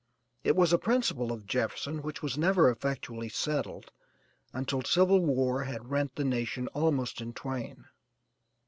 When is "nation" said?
6.25-6.67